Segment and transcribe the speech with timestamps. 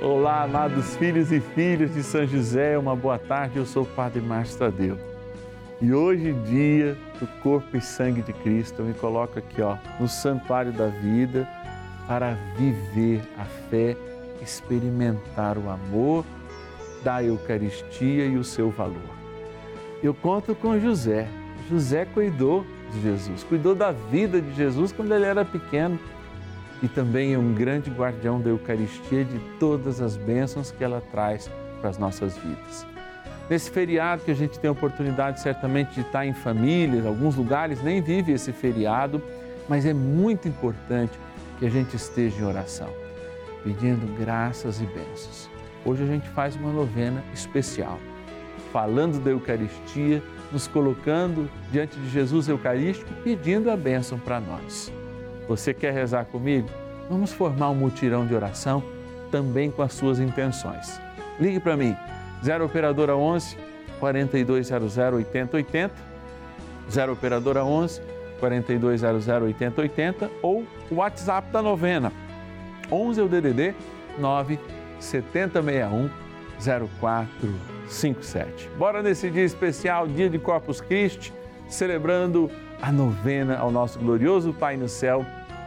[0.00, 3.58] Olá, amados filhos e filhas de São José, uma boa tarde.
[3.58, 4.96] Eu sou o Padre Márcio Tadeu.
[5.80, 10.06] E hoje, dia do corpo e sangue de Cristo, eu me coloco aqui, ó, no
[10.06, 11.48] santuário da vida,
[12.06, 13.96] para viver a fé,
[14.40, 16.24] experimentar o amor
[17.02, 19.10] da Eucaristia e o seu valor.
[20.00, 21.26] Eu conto com José.
[21.68, 25.98] José cuidou de Jesus, cuidou da vida de Jesus quando ele era pequeno
[26.82, 31.50] e também é um grande guardião da Eucaristia de todas as bênçãos que ela traz
[31.80, 32.86] para as nossas vidas.
[33.48, 37.82] Nesse feriado que a gente tem a oportunidade certamente de estar em famílias, alguns lugares
[37.82, 39.22] nem vive esse feriado,
[39.68, 41.18] mas é muito importante
[41.58, 42.88] que a gente esteja em oração,
[43.64, 45.48] pedindo graças e bênçãos.
[45.84, 47.98] Hoje a gente faz uma novena especial,
[48.72, 54.92] falando da Eucaristia, nos colocando diante de Jesus Eucarístico, pedindo a bênção para nós.
[55.48, 56.68] Você quer rezar comigo?
[57.08, 58.82] Vamos formar um mutirão de oração
[59.30, 61.00] também com as suas intenções.
[61.40, 61.96] Ligue para mim,
[62.44, 63.56] 0 Operadora 11
[63.98, 65.94] 4200 8080,
[66.90, 68.02] 0 Operadora 11
[68.38, 72.12] 4200 8080 ou o WhatsApp da novena,
[72.92, 73.74] 11 é o DDD
[74.18, 74.58] 9
[75.00, 76.10] 7061
[76.60, 78.68] 0457.
[78.76, 81.32] Bora nesse dia especial, dia de Corpus Christi,
[81.68, 85.24] celebrando a novena ao nosso glorioso Pai no céu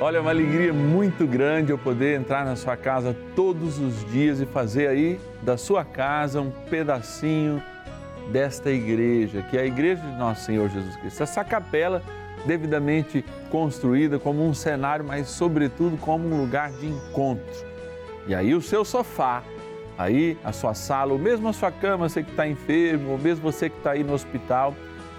[0.00, 4.40] Olha, é uma alegria muito grande eu poder entrar na sua casa todos os dias
[4.40, 7.62] e fazer aí da sua casa um pedacinho
[8.32, 11.22] desta igreja, que é a igreja de nosso Senhor Jesus Cristo.
[11.22, 12.02] Essa capela
[12.44, 17.44] devidamente construída como um cenário, mas sobretudo como um lugar de encontro.
[18.26, 19.44] E aí o seu sofá,
[19.96, 23.50] aí a sua sala, ou mesmo a sua cama, você que está enfermo, ou mesmo
[23.50, 24.74] você que está aí no hospital,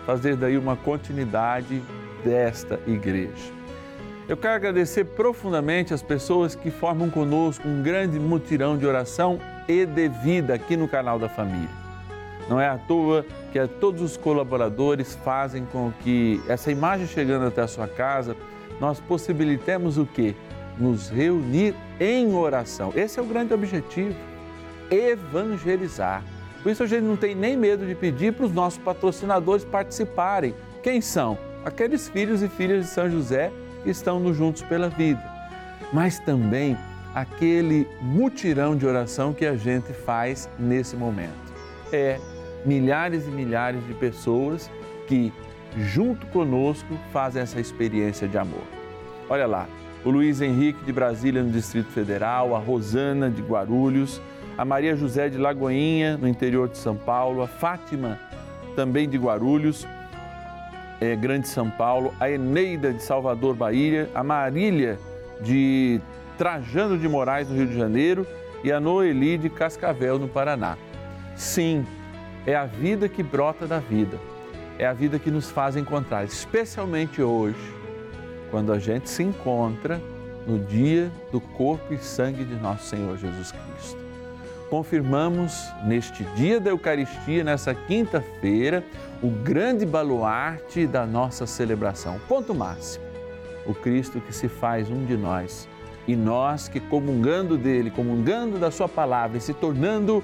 [0.06, 1.81] fazer daí uma continuidade
[2.25, 3.55] desta igreja.
[4.28, 9.86] Eu quero agradecer profundamente as pessoas que formam conosco um grande mutirão de oração e
[9.86, 11.69] de vida aqui no canal da família.
[12.50, 17.62] Não é à toa que todos os colaboradores fazem com que essa imagem chegando até
[17.62, 18.36] a sua casa,
[18.81, 20.34] nós possibilitemos o quê?
[20.80, 22.92] Nos reunir em oração.
[22.96, 24.16] Esse é o grande objetivo,
[24.90, 26.24] evangelizar.
[26.63, 30.56] Por isso a gente não tem nem medo de pedir para os nossos patrocinadores participarem.
[30.81, 31.38] Quem são?
[31.63, 33.52] Aqueles filhos e filhas de São José
[33.85, 35.23] estão no Juntos pela Vida,
[35.94, 36.78] mas também
[37.13, 41.54] aquele mutirão de oração que a gente faz nesse momento.
[41.92, 42.19] É
[42.65, 44.69] milhares e milhares de pessoas
[45.07, 45.31] que,
[45.77, 48.63] junto conosco, fazem essa experiência de amor.
[49.30, 49.68] Olha lá,
[50.04, 54.21] o Luiz Henrique de Brasília, no Distrito Federal, a Rosana de Guarulhos,
[54.57, 58.19] a Maria José de Lagoinha, no interior de São Paulo, a Fátima,
[58.75, 59.88] também de Guarulhos,
[61.00, 64.97] é, Grande São Paulo, a Eneida de Salvador, Bahia, a Marília
[65.42, 66.00] de
[66.38, 68.25] Trajano de Moraes, no Rio de Janeiro,
[68.63, 70.77] e a Noeli de Cascavel, no Paraná.
[71.36, 71.86] Sim,
[72.45, 74.18] é a vida que brota da vida,
[74.80, 77.74] é a vida que nos faz encontrar, especialmente hoje,
[78.50, 80.01] quando a gente se encontra
[80.48, 84.05] no dia do corpo e sangue de nosso Senhor Jesus Cristo.
[84.75, 88.83] Confirmamos neste dia da Eucaristia, nessa quinta-feira,
[89.24, 92.19] o grande baluarte da nossa celebração.
[92.27, 93.06] Ponto máximo:
[93.66, 95.66] o Cristo que se faz um de nós
[96.06, 100.22] e nós que, comungando dele, comungando da Sua palavra e se tornando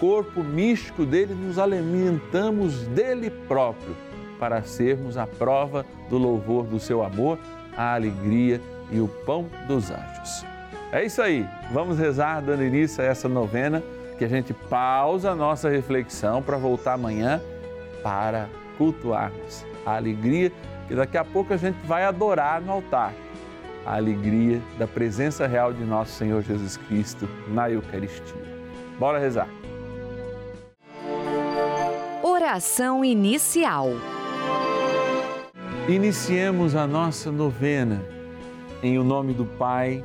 [0.00, 3.94] corpo místico dele, nos alimentamos dele próprio
[4.36, 7.38] para sermos a prova do louvor do seu amor,
[7.76, 8.60] a alegria
[8.90, 10.51] e o pão dos anjos.
[10.92, 13.82] É isso aí, vamos rezar dando início a essa novena
[14.18, 17.40] que a gente pausa a nossa reflexão para voltar amanhã
[18.02, 18.46] para
[18.76, 20.52] cultuarmos a alegria
[20.86, 23.14] que daqui a pouco a gente vai adorar no altar.
[23.86, 28.42] A alegria da presença real de nosso Senhor Jesus Cristo na Eucaristia.
[28.98, 29.48] Bora rezar.
[32.22, 33.88] Oração inicial.
[35.88, 38.00] Iniciemos a nossa novena
[38.82, 40.04] em o nome do Pai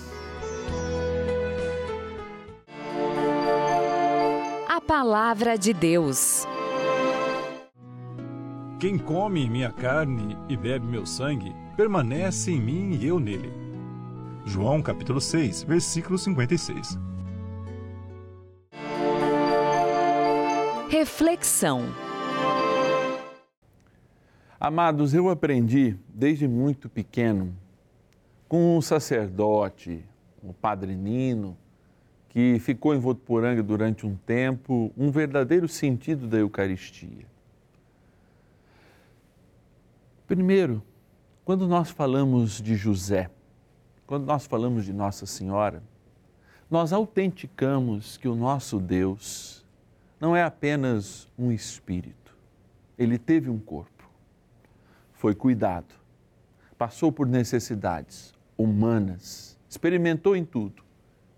[4.91, 6.45] Palavra de Deus.
[8.77, 13.53] Quem come minha carne e bebe meu sangue, permanece em mim e eu nele.
[14.45, 16.99] João capítulo 6, versículo 56.
[20.89, 21.85] Reflexão.
[24.59, 27.55] Amados, eu aprendi desde muito pequeno
[28.45, 30.03] com um sacerdote,
[30.43, 31.55] o Padre Nino,
[32.31, 37.25] que ficou em Votuporanga durante um tempo, um verdadeiro sentido da Eucaristia.
[40.25, 40.81] Primeiro,
[41.43, 43.29] quando nós falamos de José,
[44.07, 45.83] quando nós falamos de Nossa Senhora,
[46.69, 49.65] nós autenticamos que o nosso Deus
[50.17, 52.33] não é apenas um espírito,
[52.97, 54.09] ele teve um corpo,
[55.11, 55.93] foi cuidado,
[56.77, 60.90] passou por necessidades humanas, experimentou em tudo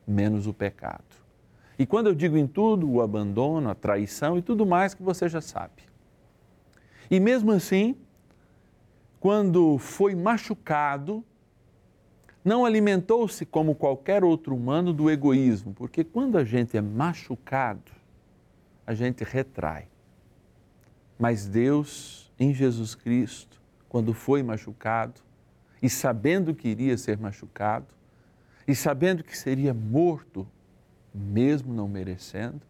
[0.08, 1.04] menos o pecado.
[1.78, 5.28] E quando eu digo em tudo, o abandono, a traição e tudo mais que você
[5.28, 5.84] já sabe.
[7.10, 7.96] E mesmo assim,
[9.20, 11.24] quando foi machucado,
[12.44, 17.92] não alimentou-se como qualquer outro humano do egoísmo, porque quando a gente é machucado,
[18.86, 19.88] a gente retrai.
[21.18, 25.22] Mas Deus, em Jesus Cristo, quando foi machucado
[25.82, 27.88] e sabendo que iria ser machucado,
[28.68, 30.48] e sabendo que seria morto,
[31.14, 32.62] mesmo não merecendo,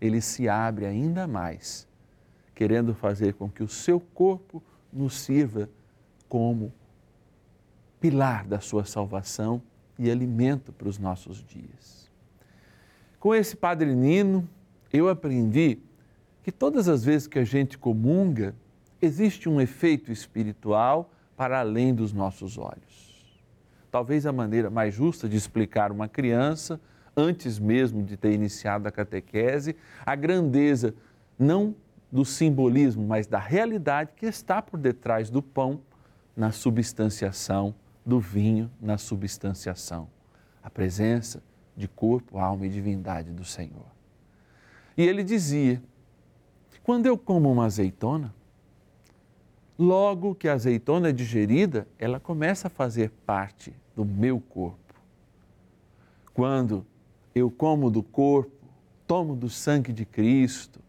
[0.00, 1.86] ele se abre ainda mais,
[2.54, 5.68] querendo fazer com que o seu corpo nos sirva
[6.28, 6.72] como
[8.00, 9.62] pilar da sua salvação
[9.98, 12.10] e alimento para os nossos dias.
[13.20, 14.48] Com esse Padre Nino,
[14.92, 15.78] eu aprendi
[16.42, 18.54] que todas as vezes que a gente comunga,
[19.00, 23.11] existe um efeito espiritual para além dos nossos olhos.
[23.92, 26.80] Talvez a maneira mais justa de explicar uma criança,
[27.14, 30.94] antes mesmo de ter iniciado a catequese, a grandeza
[31.38, 31.76] não
[32.10, 35.82] do simbolismo, mas da realidade que está por detrás do pão
[36.34, 40.08] na substanciação, do vinho na substanciação.
[40.62, 41.42] A presença
[41.76, 43.92] de corpo, alma e divindade do Senhor.
[44.96, 45.82] E ele dizia:
[46.82, 48.34] quando eu como uma azeitona,
[49.78, 54.78] logo que a azeitona é digerida, ela começa a fazer parte do meu corpo.
[56.34, 56.86] Quando
[57.34, 58.66] eu como do corpo,
[59.06, 60.80] tomo do sangue de Cristo,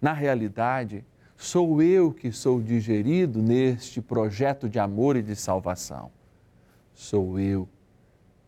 [0.00, 1.04] na realidade,
[1.36, 6.10] sou eu que sou digerido neste projeto de amor e de salvação.
[6.94, 7.68] Sou eu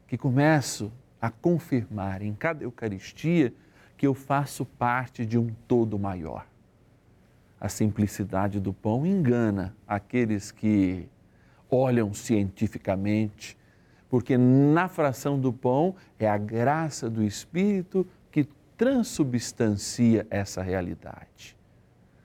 [0.07, 3.53] que começo a confirmar em cada Eucaristia
[3.97, 6.47] que eu faço parte de um todo maior.
[7.59, 11.09] A simplicidade do pão engana aqueles que
[11.71, 13.57] olham cientificamente,
[14.09, 21.57] porque na fração do pão é a graça do Espírito que transubstancia essa realidade.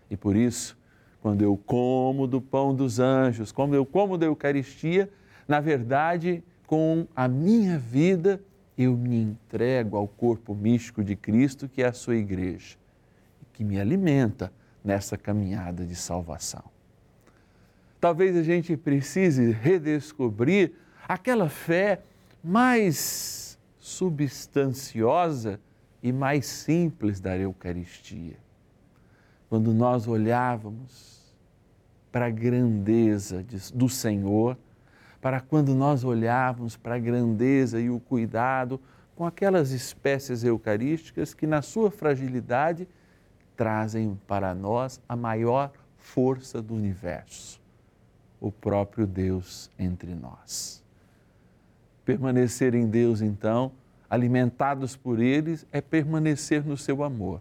[0.10, 0.78] E por isso,
[1.22, 5.10] quando eu como do pão dos anjos, quando eu como da Eucaristia,
[5.48, 8.42] na verdade, com a minha vida,
[8.78, 12.78] eu me entrego ao corpo místico de Cristo, que é a sua igreja,
[13.54, 14.52] que me alimenta
[14.84, 16.71] nessa caminhada de salvação.
[18.02, 20.74] Talvez a gente precise redescobrir
[21.08, 22.02] aquela fé
[22.44, 25.60] mais substanciosa
[26.02, 28.38] e mais simples da Eucaristia.
[29.48, 31.22] Quando nós olhávamos
[32.12, 34.58] para a grandeza do Senhor,
[35.22, 38.82] para quando nós olhávamos para a grandeza e o cuidado
[39.16, 42.88] com aquelas espécies eucarísticas que, na sua fragilidade,
[43.56, 47.61] trazem para nós a maior força do universo,
[48.42, 50.84] o próprio Deus entre nós.
[52.04, 53.72] Permanecer em Deus, então,
[54.10, 57.40] alimentados por eles, é permanecer no seu amor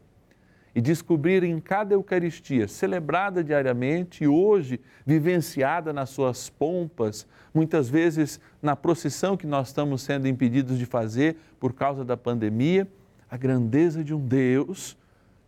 [0.75, 8.39] e descobrir em cada Eucaristia, celebrada diariamente e hoje vivenciada nas suas pompas, muitas vezes
[8.63, 12.87] na procissão que nós estamos sendo impedidos de fazer por causa da pandemia,
[13.29, 14.97] a grandeza de um Deus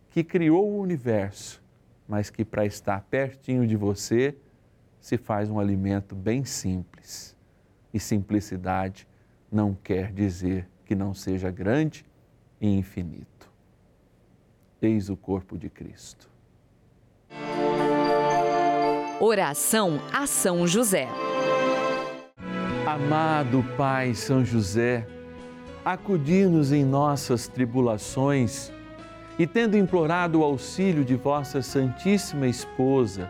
[0.09, 1.61] que criou o universo,
[2.07, 4.35] mas que para estar pertinho de você
[5.03, 7.35] se faz um alimento bem simples.
[7.93, 9.05] E simplicidade
[9.51, 12.05] não quer dizer que não seja grande
[12.59, 13.51] e infinito.
[14.81, 16.29] Eis o corpo de Cristo.
[19.19, 21.09] Oração a São José.
[22.87, 25.05] Amado Pai São José,
[25.83, 28.71] acudir-nos em nossas tribulações
[29.37, 33.29] e, tendo implorado o auxílio de vossa Santíssima Esposa,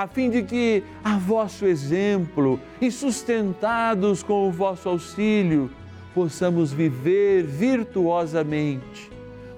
[0.00, 5.70] a fim de que, a vosso exemplo e sustentados com o vosso auxílio,
[6.14, 9.10] possamos viver virtuosamente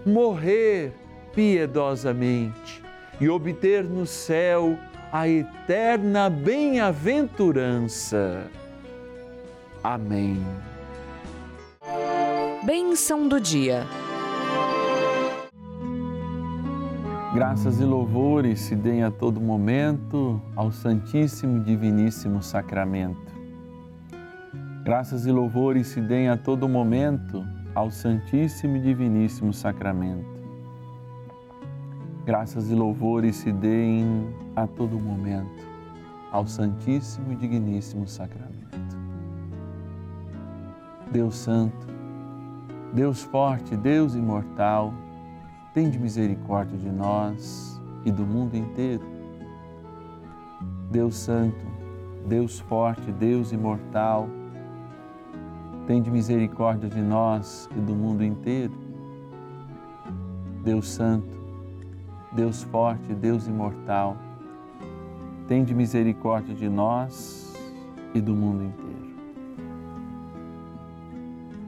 [0.05, 0.93] morrer
[1.33, 2.83] piedosamente
[3.21, 4.77] e obter no céu
[5.13, 8.51] a eterna bem-aventurança.
[9.81, 10.45] Amém.
[12.65, 13.87] Bênção do dia.
[17.35, 23.33] Graças e louvores se deem a todo momento ao Santíssimo Diviníssimo Sacramento.
[24.85, 27.43] Graças e louvores se deem a todo momento
[27.75, 30.29] ao Santíssimo e Diviníssimo Sacramento.
[32.27, 35.67] Graças e louvores se deem a todo momento
[36.31, 38.79] ao Santíssimo e Digníssimo Sacramento.
[41.11, 41.87] Deus Santo,
[42.93, 44.93] Deus forte, Deus imortal,
[45.75, 49.05] tende misericórdia de nós e do mundo inteiro.
[50.91, 51.65] Deus Santo,
[52.27, 54.29] Deus forte, Deus imortal,
[55.87, 58.73] tende misericórdia de nós e do mundo inteiro.
[60.63, 61.41] Deus Santo,
[62.33, 64.17] Deus forte, Deus imortal,
[65.49, 67.57] tende misericórdia de nós
[68.15, 68.93] e do mundo inteiro.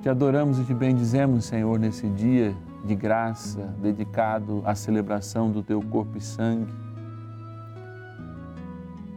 [0.03, 5.81] Te adoramos e te bendizemos, Senhor, nesse dia de graça dedicado à celebração do teu
[5.81, 6.73] corpo e sangue.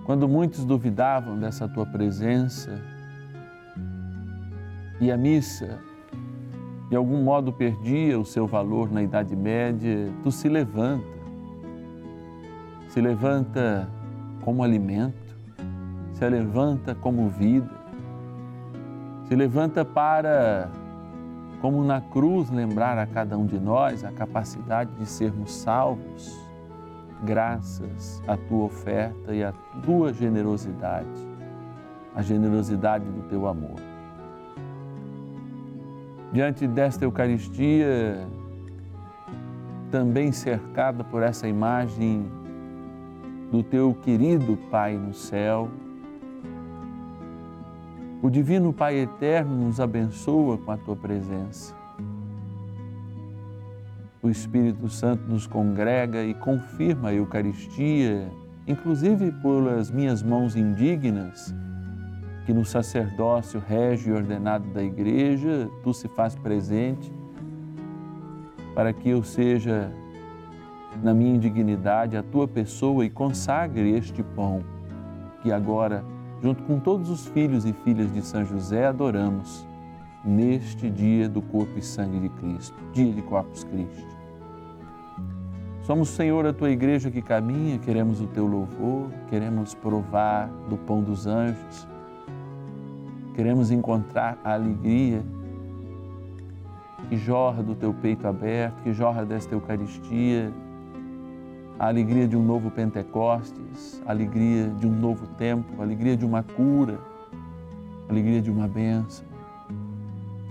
[0.05, 2.81] Quando muitos duvidavam dessa tua presença
[5.01, 5.79] e a missa
[6.89, 11.03] de algum modo perdia o seu valor na Idade Média, tu se levanta,
[12.87, 13.89] se levanta
[14.41, 15.37] como alimento,
[16.13, 17.69] se levanta como vida,
[19.25, 20.71] se levanta para
[21.61, 26.37] como na cruz lembrar a cada um de nós a capacidade de sermos salvos,
[27.23, 29.51] graças à tua oferta e à
[29.83, 31.27] tua generosidade,
[32.15, 33.79] a generosidade do teu amor.
[36.31, 38.27] Diante desta Eucaristia,
[39.89, 42.29] também cercada por essa imagem
[43.51, 45.69] do teu querido Pai no céu,
[48.21, 51.75] o Divino Pai Eterno nos abençoa com a tua presença.
[54.21, 58.27] O Espírito Santo nos congrega e confirma a Eucaristia,
[58.65, 61.53] inclusive pelas minhas mãos indignas,
[62.45, 67.13] que no sacerdócio régio e ordenado da Igreja, tu se faz presente,
[68.73, 69.91] para que eu seja,
[71.03, 74.63] na minha indignidade, a tua pessoa e consagre este pão
[75.43, 76.03] que agora
[76.41, 79.65] junto com todos os filhos e filhas de São José, adoramos
[80.23, 84.17] neste dia do corpo e sangue de Cristo, dia de Corpus Christi.
[85.83, 91.01] Somos, Senhor, a tua igreja que caminha, queremos o teu louvor, queremos provar do pão
[91.01, 91.87] dos anjos,
[93.33, 95.23] queremos encontrar a alegria
[97.07, 100.51] que jorra do teu peito aberto, que jorra desta Eucaristia
[101.79, 106.25] a alegria de um novo Pentecostes, a alegria de um novo tempo, a alegria de
[106.25, 106.99] uma cura,
[108.07, 109.25] a alegria de uma bênção,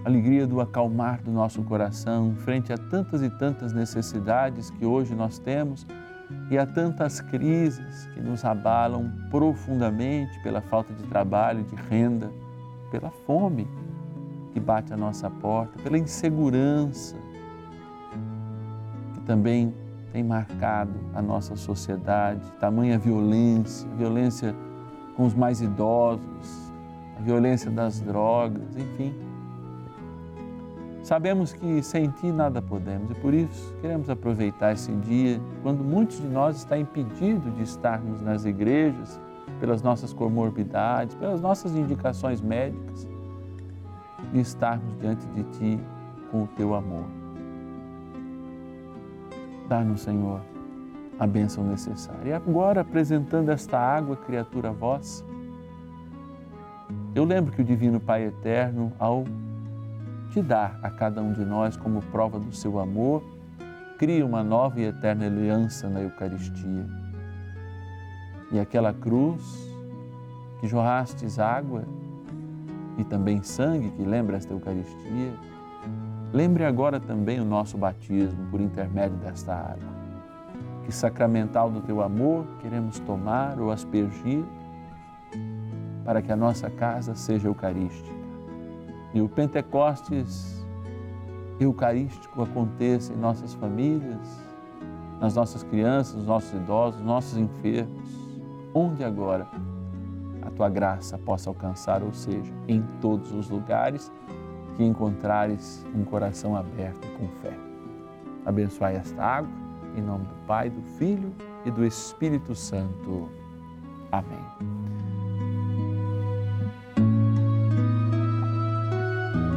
[0.04, 5.14] a alegria do acalmar do nosso coração frente a tantas e tantas necessidades que hoje
[5.14, 5.84] nós temos
[6.48, 12.30] e a tantas crises que nos abalam profundamente pela falta de trabalho, de renda,
[12.90, 13.66] pela fome
[14.52, 17.16] que bate à nossa porta, pela insegurança
[19.12, 19.74] que também
[20.16, 24.56] tem marcado a nossa sociedade, tamanha violência, violência
[25.14, 26.72] com os mais idosos,
[27.18, 29.14] a violência das drogas, enfim.
[31.02, 36.16] Sabemos que sem Ti nada podemos e por isso queremos aproveitar esse dia, quando muitos
[36.16, 39.20] de nós está impedido de estarmos nas igrejas
[39.60, 43.06] pelas nossas comorbidades, pelas nossas indicações médicas,
[44.32, 45.80] de estarmos diante de Ti
[46.30, 47.25] com o Teu amor.
[49.68, 50.40] Dá-nos, Senhor,
[51.18, 52.28] a bênção necessária.
[52.28, 55.24] E agora, apresentando esta água, criatura vossa,
[57.14, 59.24] eu lembro que o Divino Pai Eterno, ao
[60.30, 63.22] te dar a cada um de nós como prova do seu amor,
[63.98, 66.86] cria uma nova e eterna aliança na Eucaristia.
[68.52, 69.42] E aquela cruz
[70.60, 71.84] que jorrastes água
[72.98, 75.32] e também sangue, que lembra esta Eucaristia,
[76.32, 79.96] Lembre agora também o nosso batismo por intermédio desta água.
[80.84, 84.44] Que sacramental do teu amor queremos tomar ou aspergir
[86.04, 88.14] para que a nossa casa seja eucarística.
[89.14, 90.64] E o Pentecostes
[91.58, 94.20] eucarístico aconteça em nossas famílias,
[95.20, 98.10] nas nossas crianças, nos nossos idosos, nos nossos enfermos,
[98.74, 99.46] onde agora
[100.42, 104.12] a tua graça possa alcançar, ou seja, em todos os lugares
[104.76, 107.52] que encontrares um coração aberto com fé.
[108.44, 109.50] Abençoai esta água,
[109.96, 111.32] em nome do Pai, do Filho
[111.64, 113.28] e do Espírito Santo.
[114.12, 114.44] Amém.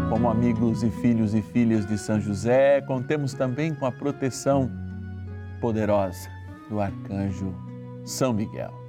[0.09, 4.69] Como amigos e filhos e filhas de São José, contemos também com a proteção
[5.61, 6.29] poderosa
[6.69, 7.53] do arcanjo
[8.03, 8.88] São Miguel.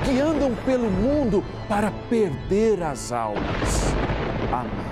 [0.00, 3.94] que andam pelo mundo para perder as almas.
[4.52, 4.88] Amém.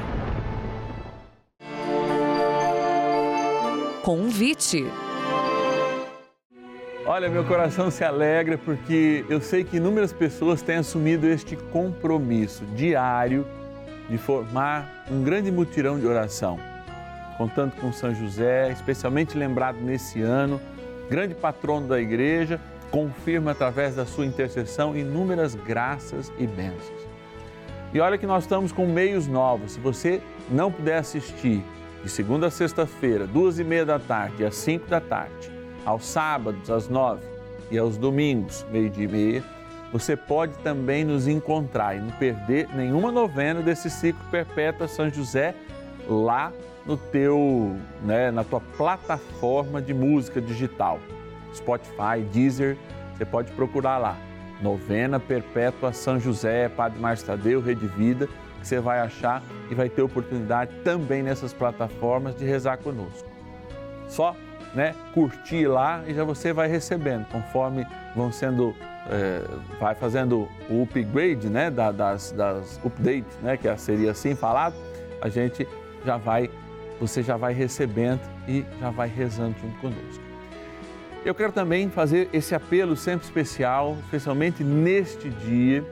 [4.03, 4.87] Convite.
[7.05, 12.65] Olha, meu coração se alegra porque eu sei que inúmeras pessoas têm assumido este compromisso
[12.75, 13.47] diário
[14.09, 16.59] de formar um grande mutirão de oração,
[17.39, 20.61] contando com São José, especialmente lembrado nesse ano,
[21.09, 27.07] grande patrono da igreja, confirma através da sua intercessão inúmeras graças e bênçãos.
[27.93, 29.73] E olha que nós estamos com meios novos.
[29.73, 30.21] Se você
[30.51, 31.63] não puder assistir
[32.03, 35.51] de segunda a sexta-feira, duas e meia da tarde às cinco da tarde,
[35.85, 37.23] aos sábados às nove
[37.71, 39.45] e aos domingos, meio-dia e meia,
[39.93, 45.55] você pode também nos encontrar e não perder nenhuma novena desse ciclo perpétuo São José
[46.09, 46.53] lá
[46.85, 51.01] no teu, né, na tua plataforma de música digital,
[51.57, 52.77] Spotify, Deezer,
[53.17, 54.17] você pode procurar lá.
[54.61, 58.27] Novena Perpétua São José, Padre Márcio Tadeu, Rede Vida,
[58.61, 63.29] que você vai achar e vai ter oportunidade também nessas plataformas de rezar conosco.
[64.09, 64.35] Só
[64.75, 68.75] né, curtir lá e já você vai recebendo, conforme vão sendo,
[69.11, 69.43] é,
[69.81, 74.75] vai fazendo o upgrade, né, das, das updates, né, que seria assim falado,
[75.21, 75.67] a gente
[76.05, 76.51] já vai,
[77.01, 80.26] você já vai recebendo e já vai rezando junto conosco.
[81.27, 85.85] Eu quero também fazer esse apelo sempre especial, especialmente neste dia,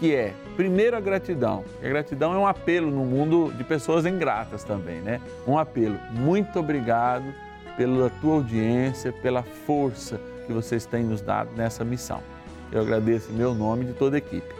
[0.00, 1.64] que é, primeiro, a gratidão.
[1.80, 5.20] A gratidão é um apelo no mundo de pessoas ingratas também, né?
[5.46, 5.96] Um apelo.
[6.10, 7.32] Muito obrigado
[7.76, 12.20] pela tua audiência, pela força que vocês têm nos dado nessa missão.
[12.72, 14.52] Eu agradeço em meu nome de toda a equipe.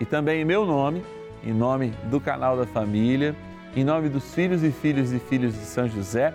[0.00, 1.04] E também em meu nome,
[1.44, 3.36] em nome do canal da família,
[3.76, 6.34] em nome dos filhos e filhos e filhos de São José,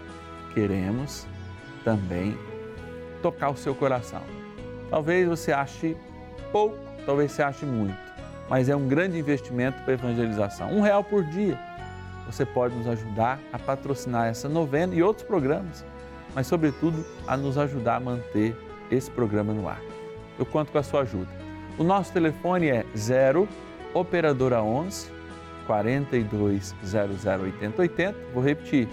[0.54, 1.28] queremos
[1.84, 2.38] também
[3.22, 4.22] tocar o seu coração.
[4.90, 5.96] Talvez você ache
[6.52, 7.98] pouco, talvez você ache muito,
[8.50, 10.72] mas é um grande investimento para a evangelização.
[10.72, 11.58] Um real por dia.
[12.26, 15.84] Você pode nos ajudar a patrocinar essa novena e outros programas,
[16.34, 18.56] mas, sobretudo, a nos ajudar a manter
[18.90, 19.82] esse programa no ar.
[20.40, 21.30] Eu conto com a sua ajuda.
[21.78, 23.48] O nosso telefone é 0
[23.94, 25.12] Operadora 11
[25.68, 28.16] 4200 8080.
[28.34, 28.88] Vou repetir.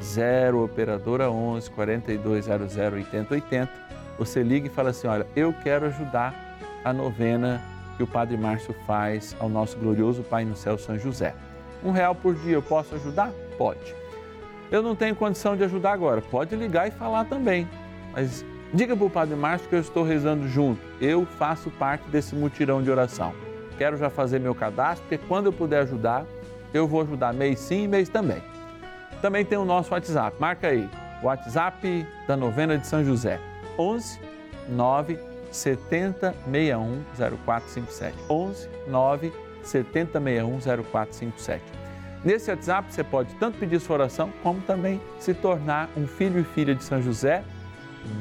[0.00, 3.70] 0 Operadora 11 4200 8080.
[4.18, 7.60] Você liga e fala assim: Olha, eu quero ajudar a novena
[7.96, 11.34] que o Padre Márcio faz ao nosso glorioso Pai no céu, São José.
[11.84, 13.30] Um real por dia eu posso ajudar?
[13.58, 13.94] Pode.
[14.70, 16.22] Eu não tenho condição de ajudar agora.
[16.22, 17.68] Pode ligar e falar também.
[18.12, 20.80] Mas diga para o Padre Márcio que eu estou rezando junto.
[21.00, 23.34] Eu faço parte desse mutirão de oração.
[23.76, 26.24] Quero já fazer meu cadastro, porque quando eu puder ajudar,
[26.72, 28.42] eu vou ajudar mês sim e mês também.
[29.22, 30.36] Também tem o nosso WhatsApp.
[30.40, 30.90] Marca aí.
[31.22, 33.38] WhatsApp da novena de São José.
[33.78, 34.18] 11
[34.68, 35.18] 9
[35.52, 37.04] 70 61
[37.38, 38.16] 0457.
[38.28, 39.32] 11 9
[39.62, 41.62] 70 61 0457.
[42.24, 46.44] Nesse WhatsApp você pode tanto pedir sua oração, como também se tornar um filho e
[46.44, 47.44] filha de São José,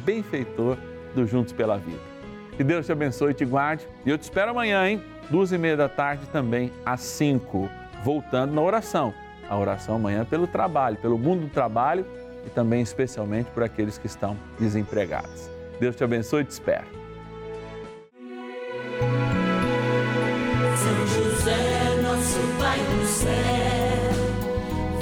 [0.05, 0.77] benfeitor
[1.15, 1.99] do Juntos pela Vida.
[2.55, 3.87] Que Deus te abençoe e te guarde.
[4.05, 5.03] E eu te espero amanhã, hein?
[5.31, 7.69] Duas e meia da tarde também, às cinco,
[8.03, 9.13] voltando na oração
[9.51, 12.05] a oração amanhã pelo trabalho, pelo mundo do trabalho
[12.45, 15.49] e também especialmente por aqueles que estão desempregados.
[15.77, 16.85] Deus te abençoe e te espero.
[20.77, 23.29] São José, nosso Pai do céu,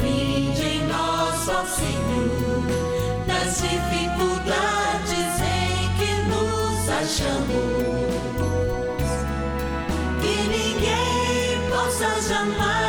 [0.02, 2.64] vinde em nós, ó Senhor,
[3.28, 8.00] nas dificuldades em que nos achamos,
[12.30, 12.89] jamais